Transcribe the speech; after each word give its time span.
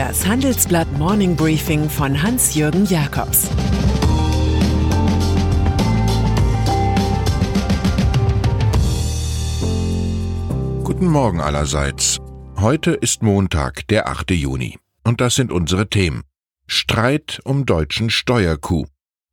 Das 0.00 0.26
Handelsblatt 0.26 0.90
Morning 0.96 1.36
Briefing 1.36 1.90
von 1.90 2.22
Hans-Jürgen 2.22 2.86
Jakobs 2.86 3.50
Guten 10.84 11.06
Morgen 11.06 11.42
allerseits. 11.42 12.18
Heute 12.56 12.92
ist 12.92 13.22
Montag, 13.22 13.86
der 13.88 14.08
8. 14.08 14.30
Juni. 14.30 14.78
Und 15.04 15.20
das 15.20 15.34
sind 15.34 15.52
unsere 15.52 15.90
Themen. 15.90 16.22
Streit 16.66 17.42
um 17.44 17.66
deutschen 17.66 18.08
Steuerkuh. 18.08 18.86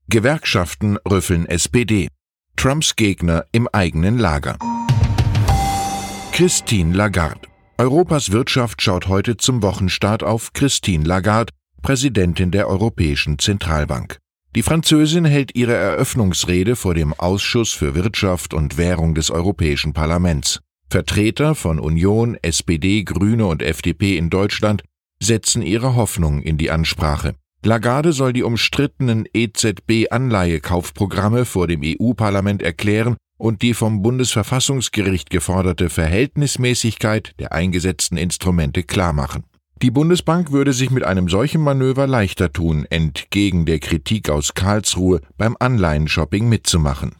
Gewerkschaften 0.09 0.98
rüffeln 1.09 1.45
SPD. 1.45 2.09
Trumps 2.58 2.98
Gegner 2.98 3.45
im 3.54 3.70
eigenen 3.72 4.18
Lager. 4.18 4.58
Christine 6.34 6.94
Lagarde. 6.94 7.47
Europas 7.80 8.31
Wirtschaft 8.31 8.81
schaut 8.81 9.08
heute 9.08 9.38
zum 9.38 9.62
Wochenstart 9.62 10.23
auf 10.23 10.52
Christine 10.54 11.04
Lagarde, 11.04 11.54
Präsidentin 11.84 12.50
der 12.50 12.67
Europäischen 12.67 13.38
Zentralbank. 13.38 14.17
Die 14.55 14.63
Französin 14.63 15.26
hält 15.26 15.55
ihre 15.55 15.76
Eröffnungsrede 15.76 16.76
vor 16.76 16.95
dem 16.95 17.13
Ausschuss 17.13 17.73
für 17.73 17.94
Wirtschaft 17.94 18.55
und 18.55 18.80
Währung 18.80 19.13
des 19.13 19.30
Europäischen 19.30 19.94
Parlaments. 19.94 20.59
Vertreter 20.90 21.53
von 21.53 21.80
Union, 21.80 22.36
SPD, 22.41 23.03
Grüne 23.03 23.45
und 23.45 23.62
FDP 23.62 24.17
in 24.17 24.31
Deutschland 24.31 24.81
setzen 25.22 25.62
ihre 25.62 25.95
Hoffnung 25.95 26.41
in 26.41 26.58
die 26.58 26.72
Ansprache. 26.72 27.36
Lagarde 27.64 28.12
soll 28.12 28.34
die 28.34 28.41
umstrittenen 28.41 29.28
EZB-Anleihekaufprogramme 29.31 31.45
vor 31.45 31.67
dem 31.67 31.81
EU-Parlament 31.84 32.64
erklären 32.64 33.17
und 33.38 33.62
die 33.62 33.73
vom 33.73 34.02
Bundesverfassungsgericht 34.02 35.30
geforderte 35.30 35.90
Verhältnismäßigkeit 35.90 37.34
der 37.40 37.52
eingesetzten 37.54 38.18
Instrumente 38.18 38.84
klarmachen. 38.84 39.44
Die 39.81 39.92
Bundesbank 39.92 40.52
würde 40.52 40.73
sich 40.73 40.89
mit 40.89 41.03
einem 41.03 41.30
solchen 41.30 41.61
Manöver 41.61 42.08
leichter 42.08 42.52
tun, 42.52 42.86
entgegen 42.89 43.66
der 43.66 43.80
Kritik 43.80 44.30
aus 44.30 44.56
Karlsruhe 44.56 45.22
beim 45.38 45.56
Anleihenshopping 45.59 46.50
mitzumachen. 46.50 47.16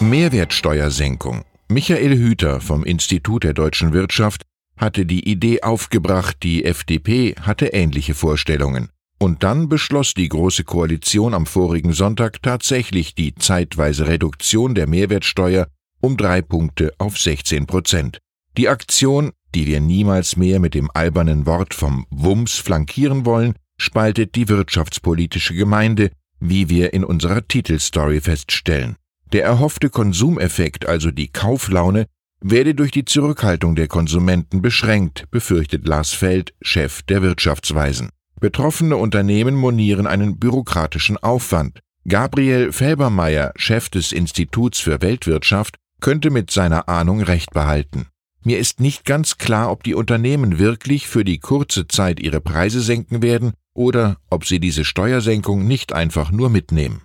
Mehrwertsteuersenkung. 0.00 1.44
Michael 1.68 2.16
Hüter 2.16 2.60
vom 2.60 2.84
Institut 2.84 3.44
der 3.44 3.54
deutschen 3.54 3.92
Wirtschaft 3.92 4.42
hatte 4.76 5.06
die 5.06 5.28
Idee 5.28 5.62
aufgebracht, 5.62 6.38
die 6.42 6.64
FDP 6.64 7.34
hatte 7.40 7.68
ähnliche 7.68 8.14
Vorstellungen. 8.14 8.90
Und 9.18 9.42
dann 9.42 9.68
beschloss 9.68 10.14
die 10.14 10.28
Große 10.28 10.64
Koalition 10.64 11.32
am 11.32 11.46
vorigen 11.46 11.92
Sonntag 11.92 12.42
tatsächlich 12.42 13.14
die 13.14 13.34
zeitweise 13.34 14.08
Reduktion 14.08 14.74
der 14.74 14.86
Mehrwertsteuer 14.86 15.68
um 16.00 16.16
drei 16.16 16.42
Punkte 16.42 16.92
auf 16.98 17.18
16 17.18 17.66
Prozent. 17.66 18.18
Die 18.56 18.68
Aktion, 18.68 19.32
die 19.54 19.66
wir 19.66 19.80
niemals 19.80 20.36
mehr 20.36 20.60
mit 20.60 20.74
dem 20.74 20.90
albernen 20.92 21.46
Wort 21.46 21.72
vom 21.72 22.06
Wumms 22.10 22.56
flankieren 22.56 23.24
wollen, 23.24 23.54
spaltet 23.78 24.34
die 24.34 24.48
wirtschaftspolitische 24.48 25.54
Gemeinde, 25.54 26.10
wie 26.40 26.68
wir 26.68 26.92
in 26.92 27.04
unserer 27.04 27.46
Titelstory 27.46 28.20
feststellen. 28.20 28.96
Der 29.32 29.44
erhoffte 29.44 29.90
Konsumeffekt, 29.90 30.86
also 30.86 31.10
die 31.10 31.28
Kauflaune, 31.28 32.06
werde 32.40 32.74
durch 32.74 32.92
die 32.92 33.04
Zurückhaltung 33.04 33.74
der 33.74 33.88
Konsumenten 33.88 34.62
beschränkt, 34.62 35.24
befürchtet 35.30 35.86
Lars 35.86 36.12
Feld, 36.12 36.54
Chef 36.60 37.02
der 37.02 37.22
Wirtschaftsweisen. 37.22 38.10
Betroffene 38.40 38.96
Unternehmen 38.96 39.54
monieren 39.54 40.06
einen 40.06 40.38
bürokratischen 40.38 41.16
Aufwand. 41.16 41.80
Gabriel 42.06 42.70
Felbermeier, 42.70 43.52
Chef 43.56 43.88
des 43.88 44.12
Instituts 44.12 44.78
für 44.78 45.00
Weltwirtschaft, 45.00 45.76
könnte 46.00 46.30
mit 46.30 46.50
seiner 46.50 46.88
Ahnung 46.88 47.22
recht 47.22 47.52
behalten. 47.52 48.08
Mir 48.44 48.58
ist 48.58 48.78
nicht 48.78 49.04
ganz 49.04 49.38
klar, 49.38 49.72
ob 49.72 49.82
die 49.82 49.94
Unternehmen 49.94 50.58
wirklich 50.58 51.08
für 51.08 51.24
die 51.24 51.38
kurze 51.38 51.88
Zeit 51.88 52.20
ihre 52.20 52.40
Preise 52.40 52.80
senken 52.80 53.22
werden 53.22 53.54
oder 53.74 54.18
ob 54.30 54.44
sie 54.44 54.60
diese 54.60 54.84
Steuersenkung 54.84 55.66
nicht 55.66 55.92
einfach 55.92 56.30
nur 56.30 56.50
mitnehmen. 56.50 57.00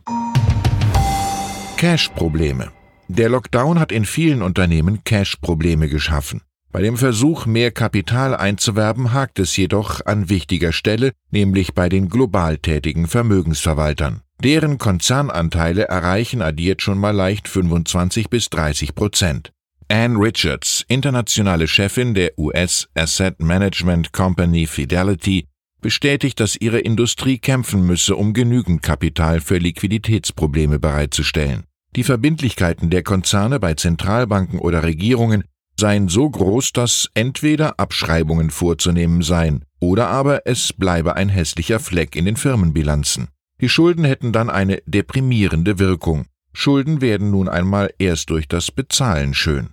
Cash-Probleme. 1.78 2.72
Der 3.08 3.30
Lockdown 3.30 3.80
hat 3.80 3.92
in 3.92 4.06
vielen 4.06 4.42
Unternehmen 4.42 5.04
Cash-Probleme 5.04 5.88
geschaffen. 5.88 6.42
Bei 6.72 6.82
dem 6.82 6.96
Versuch, 6.96 7.46
mehr 7.46 7.72
Kapital 7.72 8.34
einzuwerben, 8.34 9.12
hakt 9.12 9.40
es 9.40 9.58
jedoch 9.58 10.06
an 10.06 10.30
wichtiger 10.30 10.72
Stelle, 10.72 11.12
nämlich 11.30 11.74
bei 11.74 11.90
den 11.90 12.08
global 12.08 12.58
tätigen 12.58 13.08
Vermögensverwaltern. 13.08 14.22
Deren 14.42 14.78
Konzernanteile 14.78 15.90
erreichen 15.90 16.42
addiert 16.42 16.82
schon 16.82 16.98
mal 16.98 17.12
leicht 17.12 17.50
25 17.50 18.30
bis 18.30 18.50
30 18.50 18.96
Prozent. 18.96 19.52
Anne 19.90 20.18
Richards, 20.18 20.86
internationale 20.88 21.68
Chefin 21.68 22.14
der 22.14 22.40
US 22.40 22.88
Asset 22.96 23.42
Management 23.42 24.14
Company 24.14 24.66
Fidelity, 24.66 25.48
bestätigt, 25.82 26.40
dass 26.40 26.56
ihre 26.56 26.80
Industrie 26.80 27.38
kämpfen 27.38 27.86
müsse, 27.86 28.16
um 28.16 28.34
genügend 28.34 28.82
Kapital 28.82 29.42
für 29.42 29.58
Liquiditätsprobleme 29.58 30.80
bereitzustellen. 30.80 31.66
Die 31.98 32.04
Verbindlichkeiten 32.04 32.90
der 32.90 33.04
Konzerne 33.04 33.60
bei 33.60 33.74
Zentralbanken 33.74 34.60
oder 34.60 34.84
Regierungen 34.84 35.44
seien 35.82 36.10
so 36.10 36.30
groß, 36.30 36.74
dass 36.74 37.10
entweder 37.16 37.80
Abschreibungen 37.80 38.52
vorzunehmen 38.52 39.24
seien 39.24 39.66
oder 39.80 40.10
aber 40.10 40.46
es 40.46 40.74
bleibe 40.74 41.16
ein 41.16 41.28
hässlicher 41.28 41.80
Fleck 41.80 42.16
in 42.16 42.26
den 42.26 42.38
Firmenbilanzen. 42.38 43.30
Die 43.62 43.68
Schulden 43.68 44.04
hätten 44.04 44.32
dann 44.32 44.52
eine 44.52 44.84
deprimierende 44.86 45.80
Wirkung. 45.80 46.28
Schulden 46.54 47.02
werden 47.02 47.32
nun 47.32 47.50
einmal 47.50 47.92
erst 47.98 48.30
durch 48.30 48.48
das 48.48 48.72
Bezahlen 48.72 49.34
schön. 49.34 49.70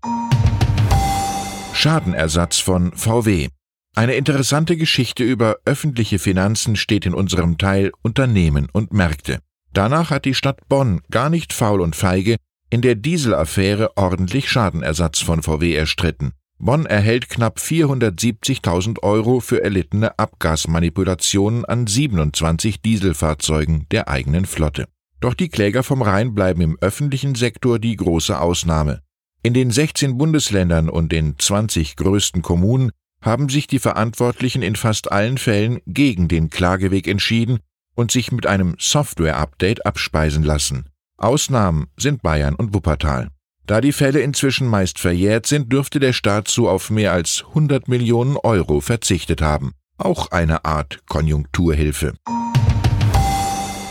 Schadenersatz 1.74 2.58
von 2.58 2.92
VW. 2.92 3.48
Eine 3.94 4.14
interessante 4.14 4.78
Geschichte 4.78 5.24
über 5.24 5.58
öffentliche 5.66 6.18
Finanzen 6.18 6.76
steht 6.76 7.04
in 7.04 7.12
unserem 7.12 7.58
Teil 7.58 7.92
Unternehmen 8.00 8.68
und 8.72 8.94
Märkte. 8.94 9.40
Danach 9.74 10.08
hat 10.08 10.24
die 10.24 10.34
Stadt 10.34 10.68
Bonn 10.70 11.02
gar 11.10 11.28
nicht 11.28 11.52
faul 11.52 11.82
und 11.82 11.94
feige 11.94 12.36
in 12.70 12.82
der 12.82 12.94
Dieselaffäre 12.94 13.96
ordentlich 13.96 14.50
Schadenersatz 14.50 15.20
von 15.20 15.42
VW 15.42 15.74
erstritten. 15.74 16.32
Bonn 16.60 16.86
erhält 16.86 17.28
knapp 17.28 17.58
470.000 17.58 19.02
Euro 19.02 19.40
für 19.40 19.62
erlittene 19.62 20.18
Abgasmanipulationen 20.18 21.64
an 21.64 21.86
27 21.86 22.82
Dieselfahrzeugen 22.82 23.86
der 23.90 24.08
eigenen 24.08 24.44
Flotte. 24.44 24.86
Doch 25.20 25.34
die 25.34 25.48
Kläger 25.48 25.82
vom 25.82 26.02
Rhein 26.02 26.34
bleiben 26.34 26.60
im 26.60 26.76
öffentlichen 26.80 27.36
Sektor 27.36 27.78
die 27.78 27.96
große 27.96 28.40
Ausnahme. 28.40 29.02
In 29.42 29.54
den 29.54 29.70
16 29.70 30.18
Bundesländern 30.18 30.88
und 30.88 31.12
den 31.12 31.38
20 31.38 31.94
größten 31.96 32.42
Kommunen 32.42 32.90
haben 33.22 33.48
sich 33.48 33.66
die 33.66 33.78
Verantwortlichen 33.78 34.62
in 34.62 34.76
fast 34.76 35.10
allen 35.10 35.38
Fällen 35.38 35.80
gegen 35.86 36.28
den 36.28 36.50
Klageweg 36.50 37.06
entschieden 37.06 37.60
und 37.94 38.10
sich 38.10 38.32
mit 38.32 38.46
einem 38.46 38.74
Software-Update 38.78 39.86
abspeisen 39.86 40.42
lassen. 40.42 40.88
Ausnahmen 41.18 41.88
sind 41.96 42.22
Bayern 42.22 42.54
und 42.54 42.74
Wuppertal. 42.74 43.28
Da 43.66 43.80
die 43.80 43.92
Fälle 43.92 44.20
inzwischen 44.20 44.68
meist 44.68 45.00
verjährt 45.00 45.46
sind, 45.46 45.72
dürfte 45.72 45.98
der 45.98 46.12
Staat 46.12 46.46
so 46.46 46.68
auf 46.68 46.90
mehr 46.90 47.12
als 47.12 47.44
100 47.48 47.88
Millionen 47.88 48.36
Euro 48.36 48.80
verzichtet 48.80 49.42
haben. 49.42 49.72
Auch 49.98 50.30
eine 50.30 50.64
Art 50.64 51.00
Konjunkturhilfe. 51.08 52.14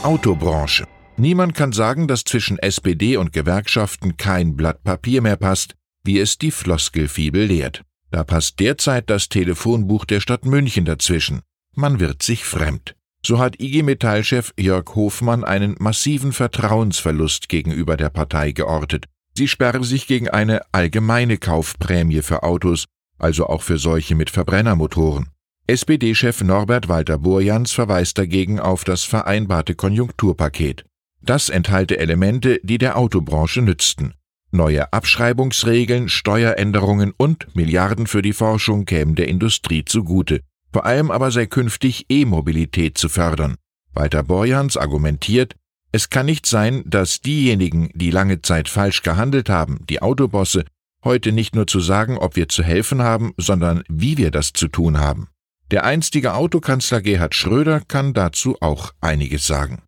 Autobranche. 0.03 0.85
Niemand 1.17 1.53
kann 1.53 1.73
sagen, 1.73 2.07
dass 2.07 2.23
zwischen 2.23 2.59
SPD 2.59 3.17
und 3.17 3.33
Gewerkschaften 3.33 4.15
kein 4.15 4.55
Blatt 4.55 4.83
Papier 4.83 5.21
mehr 5.21 5.35
passt, 5.35 5.75
wie 6.03 6.19
es 6.19 6.37
die 6.37 6.51
Floskelfibel 6.51 7.43
lehrt. 7.43 7.81
Da 8.09 8.23
passt 8.23 8.59
derzeit 8.61 9.09
das 9.09 9.27
Telefonbuch 9.27 10.05
der 10.05 10.21
Stadt 10.21 10.45
München 10.45 10.85
dazwischen. 10.85 11.41
Man 11.75 11.99
wird 11.99 12.23
sich 12.23 12.45
fremd. 12.45 12.95
So 13.25 13.39
hat 13.39 13.59
IG 13.59 13.83
Metall-Chef 13.83 14.53
Jörg 14.57 14.95
Hofmann 14.95 15.43
einen 15.43 15.75
massiven 15.79 16.31
Vertrauensverlust 16.31 17.49
gegenüber 17.49 17.97
der 17.97 18.09
Partei 18.09 18.51
geortet. 18.51 19.05
Sie 19.35 19.47
sperre 19.47 19.83
sich 19.83 20.07
gegen 20.07 20.29
eine 20.29 20.61
allgemeine 20.71 21.37
Kaufprämie 21.37 22.21
für 22.21 22.43
Autos, 22.43 22.85
also 23.19 23.47
auch 23.47 23.61
für 23.61 23.77
solche 23.77 24.15
mit 24.15 24.29
Verbrennermotoren. 24.29 25.29
SPD-Chef 25.67 26.41
Norbert 26.43 26.87
Walter 26.87 27.17
Borjans 27.17 27.73
verweist 27.73 28.17
dagegen 28.17 28.59
auf 28.59 28.85
das 28.85 29.03
vereinbarte 29.03 29.75
Konjunkturpaket. 29.75 30.85
Das 31.21 31.49
enthalte 31.49 31.99
Elemente, 31.99 32.61
die 32.63 32.77
der 32.77 32.97
Autobranche 32.97 33.61
nützten. 33.61 34.13
Neue 34.51 34.93
Abschreibungsregeln, 34.93 36.07
Steueränderungen 36.07 37.13
und 37.17 37.53
Milliarden 37.53 38.07
für 38.07 38.21
die 38.21 38.31
Forschung 38.31 38.85
kämen 38.85 39.15
der 39.15 39.27
Industrie 39.27 39.83
zugute. 39.83 40.41
Vor 40.71 40.85
allem 40.85 41.11
aber 41.11 41.31
sei 41.31 41.45
künftig 41.45 42.05
E-Mobilität 42.09 42.97
zu 42.97 43.09
fördern. 43.09 43.55
Walter 43.93 44.23
Borjans 44.23 44.77
argumentiert, 44.77 45.55
es 45.91 46.09
kann 46.09 46.25
nicht 46.25 46.45
sein, 46.45 46.83
dass 46.85 47.21
diejenigen, 47.21 47.89
die 47.93 48.11
lange 48.11 48.41
Zeit 48.41 48.69
falsch 48.69 49.01
gehandelt 49.01 49.49
haben, 49.49 49.79
die 49.89 50.01
Autobosse, 50.01 50.65
heute 51.03 51.31
nicht 51.31 51.55
nur 51.55 51.67
zu 51.67 51.79
sagen, 51.79 52.17
ob 52.17 52.35
wir 52.35 52.49
zu 52.49 52.63
helfen 52.63 53.01
haben, 53.01 53.33
sondern 53.37 53.83
wie 53.87 54.17
wir 54.17 54.29
das 54.29 54.53
zu 54.53 54.67
tun 54.67 54.99
haben. 54.99 55.29
Der 55.71 55.83
einstige 55.83 56.33
Autokanzler 56.33 57.01
Gerhard 57.01 57.35
Schröder 57.35 57.81
kann 57.81 58.13
dazu 58.13 58.57
auch 58.61 58.93
einiges 59.01 59.47
sagen. 59.47 59.81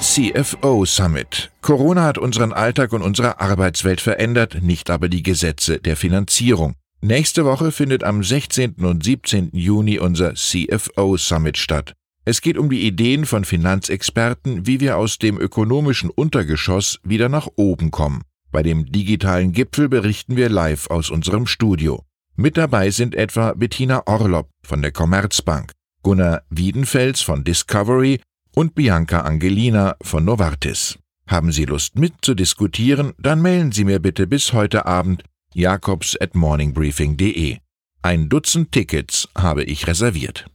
CFO 0.00 0.84
Summit. 0.84 1.50
Corona 1.60 2.04
hat 2.04 2.18
unseren 2.18 2.52
Alltag 2.52 2.92
und 2.92 3.02
unsere 3.02 3.40
Arbeitswelt 3.40 4.00
verändert, 4.00 4.62
nicht 4.62 4.90
aber 4.90 5.08
die 5.08 5.22
Gesetze 5.22 5.78
der 5.80 5.96
Finanzierung. 5.96 6.74
Nächste 7.00 7.44
Woche 7.44 7.70
findet 7.70 8.02
am 8.02 8.24
16. 8.24 8.74
und 8.84 9.04
17. 9.04 9.50
Juni 9.52 10.00
unser 10.00 10.34
CFO 10.34 11.16
Summit 11.16 11.56
statt. 11.56 11.94
Es 12.24 12.40
geht 12.40 12.58
um 12.58 12.68
die 12.68 12.88
Ideen 12.88 13.24
von 13.24 13.44
Finanzexperten, 13.44 14.66
wie 14.66 14.80
wir 14.80 14.96
aus 14.96 15.18
dem 15.18 15.38
ökonomischen 15.38 16.10
Untergeschoss 16.10 16.98
wieder 17.04 17.28
nach 17.28 17.46
oben 17.54 17.92
kommen. 17.92 18.22
Bei 18.50 18.64
dem 18.64 18.90
digitalen 18.90 19.52
Gipfel 19.52 19.88
berichten 19.88 20.34
wir 20.34 20.48
live 20.48 20.90
aus 20.90 21.10
unserem 21.10 21.46
Studio. 21.46 22.02
Mit 22.34 22.56
dabei 22.56 22.90
sind 22.90 23.14
etwa 23.14 23.52
Bettina 23.54 24.02
Orlob 24.06 24.48
von 24.64 24.82
der 24.82 24.90
Commerzbank, 24.90 25.70
Gunnar 26.02 26.42
Wiedenfels 26.50 27.20
von 27.20 27.44
Discovery 27.44 28.20
und 28.56 28.74
Bianca 28.74 29.20
Angelina 29.20 29.94
von 30.02 30.24
Novartis. 30.24 30.98
Haben 31.28 31.52
Sie 31.52 31.64
Lust 31.64 31.96
mitzudiskutieren, 31.96 33.12
dann 33.18 33.40
mailen 33.40 33.70
Sie 33.70 33.84
mir 33.84 34.00
bitte 34.00 34.26
bis 34.26 34.52
heute 34.52 34.84
Abend 34.84 35.22
jakobs 35.54 36.16
at 36.20 36.34
morningbriefing.de. 36.34 37.58
Ein 38.02 38.28
Dutzend 38.28 38.72
Tickets 38.72 39.28
habe 39.36 39.64
ich 39.64 39.86
reserviert. 39.86 40.46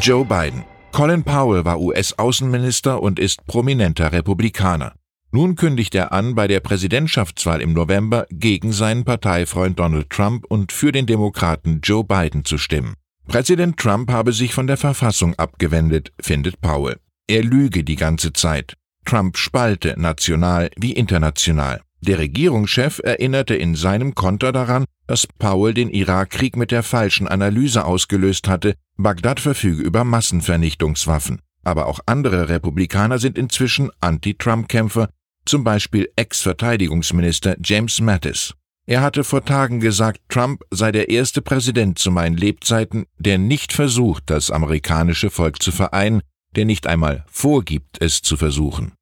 Joe 0.00 0.24
Biden. 0.24 0.64
Colin 0.92 1.22
Powell 1.22 1.64
war 1.64 1.80
US-Außenminister 1.80 3.02
und 3.02 3.18
ist 3.18 3.46
prominenter 3.46 4.12
Republikaner. 4.12 4.94
Nun 5.32 5.54
kündigt 5.54 5.94
er 5.94 6.12
an, 6.12 6.34
bei 6.34 6.48
der 6.48 6.60
Präsidentschaftswahl 6.60 7.60
im 7.60 7.72
November 7.72 8.26
gegen 8.30 8.72
seinen 8.72 9.04
Parteifreund 9.04 9.78
Donald 9.78 10.10
Trump 10.10 10.44
und 10.48 10.72
für 10.72 10.90
den 10.90 11.06
Demokraten 11.06 11.80
Joe 11.82 12.02
Biden 12.02 12.44
zu 12.44 12.58
stimmen. 12.58 12.94
Präsident 13.28 13.76
Trump 13.76 14.10
habe 14.10 14.32
sich 14.32 14.54
von 14.54 14.66
der 14.66 14.76
Verfassung 14.76 15.36
abgewendet, 15.36 16.12
findet 16.20 16.60
Powell. 16.60 16.96
Er 17.28 17.44
lüge 17.44 17.84
die 17.84 17.94
ganze 17.94 18.32
Zeit. 18.32 18.74
Trump 19.04 19.36
spalte 19.36 19.94
national 19.96 20.70
wie 20.76 20.92
international. 20.92 21.80
Der 22.02 22.18
Regierungschef 22.18 23.00
erinnerte 23.04 23.54
in 23.54 23.74
seinem 23.74 24.14
Konter 24.14 24.52
daran, 24.52 24.86
dass 25.06 25.26
Powell 25.26 25.74
den 25.74 25.90
Irakkrieg 25.90 26.56
mit 26.56 26.70
der 26.70 26.82
falschen 26.82 27.28
Analyse 27.28 27.84
ausgelöst 27.84 28.48
hatte, 28.48 28.74
Bagdad 28.96 29.38
verfüge 29.38 29.82
über 29.82 30.04
Massenvernichtungswaffen. 30.04 31.40
Aber 31.62 31.86
auch 31.86 32.00
andere 32.06 32.48
Republikaner 32.48 33.18
sind 33.18 33.36
inzwischen 33.36 33.90
Anti-Trump-Kämpfer, 34.00 35.10
zum 35.44 35.62
Beispiel 35.62 36.10
Ex-Verteidigungsminister 36.16 37.56
James 37.62 38.00
Mattis. 38.00 38.54
Er 38.86 39.02
hatte 39.02 39.22
vor 39.22 39.44
Tagen 39.44 39.80
gesagt, 39.80 40.20
Trump 40.28 40.62
sei 40.70 40.90
der 40.92 41.10
erste 41.10 41.42
Präsident 41.42 41.98
zu 41.98 42.10
meinen 42.10 42.36
Lebzeiten, 42.36 43.04
der 43.18 43.36
nicht 43.36 43.72
versucht, 43.72 44.24
das 44.26 44.50
amerikanische 44.50 45.30
Volk 45.30 45.62
zu 45.62 45.70
vereinen, 45.70 46.22
der 46.56 46.64
nicht 46.64 46.86
einmal 46.86 47.24
vorgibt, 47.28 48.00
es 48.00 48.22
zu 48.22 48.36
versuchen. 48.36 48.92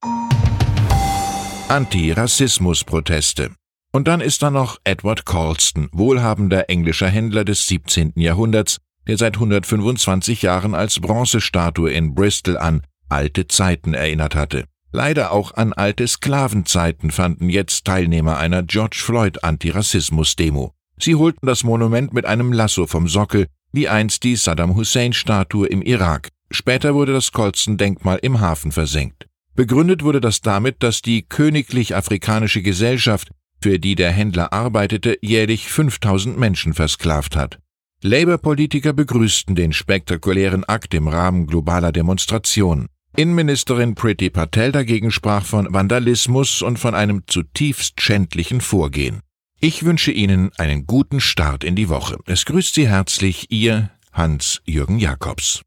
Anti-Rassismus-Proteste. 1.69 3.51
Und 3.93 4.09
dann 4.09 4.23
ist 4.23 4.43
da 4.43 4.51
noch 4.51 4.79
Edward 4.85 5.27
Colston, 5.27 5.91
wohlhabender 5.93 6.71
englischer 6.71 7.09
Händler 7.09 7.45
des 7.45 7.67
17. 7.67 8.15
Jahrhunderts, 8.17 8.79
der 9.07 9.19
seit 9.19 9.35
125 9.35 10.41
Jahren 10.43 10.75
als 10.75 10.99
Bronzestatue 10.99 11.91
in 11.91 12.15
Bristol 12.15 12.57
an 12.57 12.81
alte 13.11 13.49
Zeiten 13.49 13.93
erinnert 13.93 14.35
hatte. 14.35 14.65
Leider 14.93 15.31
auch 15.31 15.55
an 15.55 15.75
alte 15.75 16.09
Sklavenzeiten 16.09 17.11
fanden 17.11 17.51
jetzt 17.51 17.85
Teilnehmer 17.85 18.39
einer 18.39 18.63
George 18.63 18.99
Floyd 18.99 19.45
Antirassismus-Demo. 19.45 20.73
Sie 20.99 21.17
holten 21.17 21.47
das 21.47 21.65
Monument 21.65 22.15
mit 22.15 22.25
einem 22.25 22.53
Lasso 22.53 22.87
vom 22.87 23.09
Sockel, 23.09 23.47
wie 23.73 23.89
einst 23.89 24.25
die 24.25 24.37
Saddam 24.37 24.75
Hussein-Statue 24.75 25.67
im 25.67 25.83
Irak. 25.83 26.31
Später 26.51 26.95
wurde 26.95 27.13
das 27.13 27.33
Colston-Denkmal 27.33 28.21
im 28.23 28.41
Hafen 28.41 28.73
versenkt. 28.73 29.29
Begründet 29.59 30.05
wurde 30.05 30.21
das 30.21 30.41
damit, 30.41 30.85
dass 30.85 31.03
die 31.03 31.23
Königlich 31.23 31.97
Afrikanische 31.97 32.63
Gesellschaft, 32.63 33.33
für 33.61 33.81
die 33.81 33.97
der 33.97 34.13
Händler 34.13 34.53
arbeitete, 34.53 35.19
jährlich 35.21 35.67
5000 35.67 36.39
Menschen 36.39 36.75
versklavt 36.75 37.35
hat. 37.35 37.59
Labour-Politiker 38.01 38.93
begrüßten 38.93 39.57
den 39.57 39.73
spektakulären 39.73 40.63
Akt 40.63 40.95
im 40.95 41.09
Rahmen 41.09 41.49
globaler 41.49 41.91
Demonstrationen. 41.91 42.87
Innenministerin 43.17 43.97
Priti 43.97 44.31
Patel 44.31 44.71
dagegen 44.71 45.11
sprach 45.11 45.45
von 45.45 45.67
Vandalismus 45.75 46.63
und 46.63 46.79
von 46.79 46.95
einem 46.95 47.25
zutiefst 47.27 48.01
schändlichen 48.01 48.61
Vorgehen. 48.61 49.23
Ich 49.59 49.85
wünsche 49.85 50.13
Ihnen 50.13 50.53
einen 50.57 50.87
guten 50.87 51.19
Start 51.19 51.65
in 51.65 51.75
die 51.75 51.89
Woche. 51.89 52.17
Es 52.27 52.45
grüßt 52.45 52.77
Sie 52.77 52.87
herzlich 52.87 53.51
Ihr 53.51 53.91
Hans-Jürgen 54.13 55.01
Jakobs. 55.01 55.63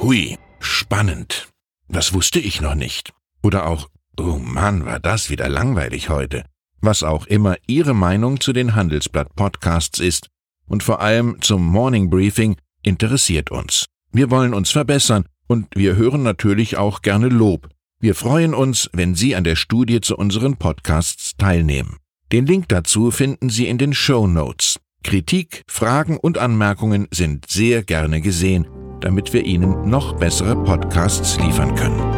Hui. 0.00 0.38
Spannend. 0.92 1.48
Das 1.88 2.12
wusste 2.12 2.38
ich 2.38 2.60
noch 2.60 2.74
nicht. 2.74 3.14
Oder 3.42 3.64
auch, 3.64 3.88
oh 4.20 4.36
Mann, 4.36 4.84
war 4.84 5.00
das 5.00 5.30
wieder 5.30 5.48
langweilig 5.48 6.10
heute. 6.10 6.44
Was 6.82 7.02
auch 7.02 7.24
immer 7.24 7.56
Ihre 7.66 7.94
Meinung 7.94 8.40
zu 8.40 8.52
den 8.52 8.74
Handelsblatt-Podcasts 8.74 10.00
ist 10.00 10.28
und 10.66 10.82
vor 10.82 11.00
allem 11.00 11.40
zum 11.40 11.64
Morning 11.64 12.10
Briefing 12.10 12.56
interessiert 12.82 13.50
uns. 13.50 13.86
Wir 14.12 14.30
wollen 14.30 14.52
uns 14.52 14.70
verbessern 14.70 15.24
und 15.46 15.66
wir 15.74 15.96
hören 15.96 16.22
natürlich 16.22 16.76
auch 16.76 17.00
gerne 17.00 17.30
Lob. 17.30 17.70
Wir 17.98 18.14
freuen 18.14 18.52
uns, 18.52 18.90
wenn 18.92 19.14
Sie 19.14 19.34
an 19.34 19.44
der 19.44 19.56
Studie 19.56 20.02
zu 20.02 20.18
unseren 20.18 20.58
Podcasts 20.58 21.38
teilnehmen. 21.38 21.96
Den 22.32 22.44
Link 22.44 22.68
dazu 22.68 23.10
finden 23.10 23.48
Sie 23.48 23.66
in 23.66 23.78
den 23.78 23.94
Show 23.94 24.26
Notes. 24.26 24.78
Kritik, 25.02 25.62
Fragen 25.68 26.18
und 26.18 26.36
Anmerkungen 26.36 27.08
sind 27.10 27.48
sehr 27.48 27.82
gerne 27.82 28.20
gesehen 28.20 28.66
damit 29.02 29.32
wir 29.32 29.44
Ihnen 29.44 29.88
noch 29.88 30.14
bessere 30.14 30.56
Podcasts 30.56 31.38
liefern 31.38 31.74
können. 31.74 32.11